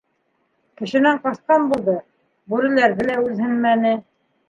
[0.81, 1.97] Кешенән ҡасҡан булды,
[2.55, 3.97] бүреләрҙе лә үҙһенмәне.